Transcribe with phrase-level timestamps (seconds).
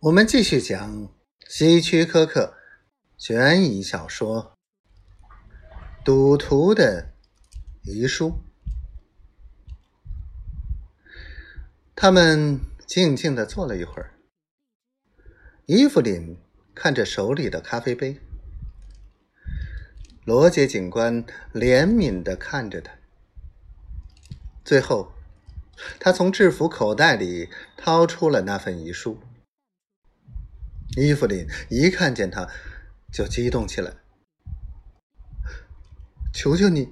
[0.00, 1.12] 我们继续讲
[1.48, 2.54] 希区柯克
[3.16, 4.56] 悬疑小说
[6.04, 7.14] 《赌徒的
[7.82, 8.28] 遗书》。
[11.96, 14.14] 他们静静的坐了一会儿。
[15.66, 16.38] 伊芙琳
[16.76, 18.20] 看着手里的咖啡杯，
[20.24, 22.92] 罗杰警官怜悯的看着他。
[24.64, 25.12] 最后，
[25.98, 29.18] 他从制服口袋里掏出了那份遗书。
[31.00, 32.48] 伊芙琳一看见他，
[33.12, 33.94] 就激动起来。
[36.34, 36.88] 求求你，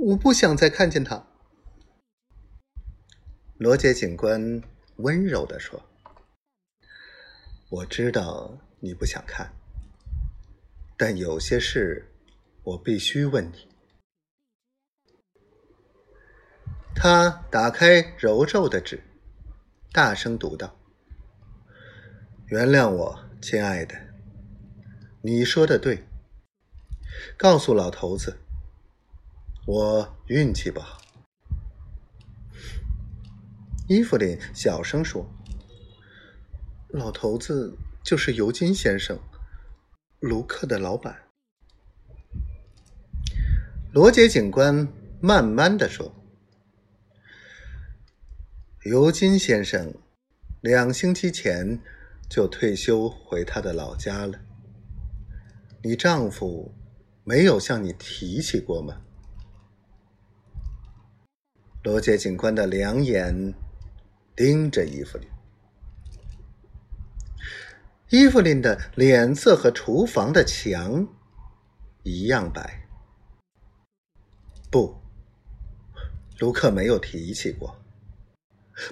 [0.00, 1.26] 我不想再看见他。
[3.58, 4.62] 罗杰警官
[4.96, 5.82] 温柔的说
[7.70, 9.52] ：“我知道你不想看，
[10.96, 12.08] 但有些事
[12.62, 13.68] 我必须问你。”
[16.94, 19.02] 他打开揉皱的纸，
[19.90, 20.78] 大声读道。
[22.46, 23.94] 原谅我，亲爱的。
[25.20, 26.02] 你说的对。
[27.36, 28.38] 告诉老头子，
[29.66, 30.98] 我运气不好。
[33.86, 35.30] 伊芙琳小声说
[36.88, 39.20] ：“老头子就是尤金先生，
[40.20, 41.24] 卢克的老板。”
[43.92, 44.88] 罗杰警官
[45.20, 46.14] 慢慢的说
[48.90, 49.92] ：“尤金先生，
[50.62, 51.78] 两星期前。”
[52.28, 54.40] 就退休回他的老家了。
[55.82, 56.74] 你丈夫
[57.24, 59.02] 没有向你提起过吗？
[61.82, 63.52] 罗杰警官的两眼
[64.34, 65.28] 盯着伊芙琳，
[68.08, 71.06] 伊芙琳的脸色和厨房的墙
[72.02, 72.88] 一样白。
[74.70, 74.96] 不，
[76.38, 77.83] 卢克没有提起过。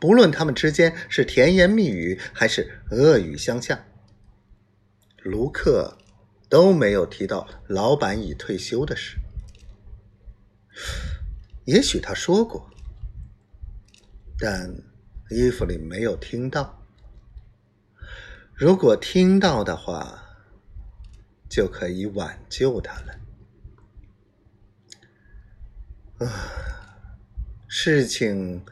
[0.00, 3.84] 不论他们之间是甜言蜜语还是恶语相向，
[5.18, 5.98] 卢克
[6.48, 9.18] 都没有提到老板已退休的事。
[11.64, 12.70] 也许他说过，
[14.38, 14.74] 但
[15.30, 16.82] 伊芙琳没有听到。
[18.54, 20.22] 如果听到的话，
[21.50, 23.20] 就可以挽救他了。
[26.18, 26.26] 啊，
[27.68, 28.64] 事情。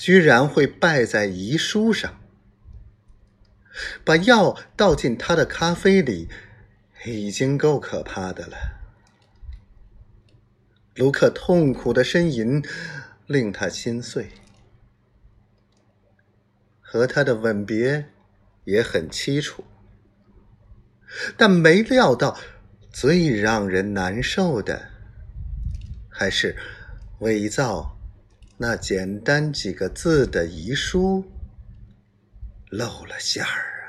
[0.00, 2.18] 居然会败在遗书上，
[4.02, 6.26] 把药倒进他的咖啡里，
[7.04, 8.56] 已经够可怕的了。
[10.94, 12.64] 卢克痛苦的呻吟
[13.26, 14.30] 令他心碎，
[16.80, 18.06] 和他的吻别
[18.64, 19.62] 也很凄楚，
[21.36, 22.38] 但没料到
[22.90, 24.88] 最让人难受的
[26.08, 26.56] 还是
[27.18, 27.99] 伪造。
[28.62, 31.24] 那简单几个字的遗书，
[32.68, 33.79] 露了馅儿。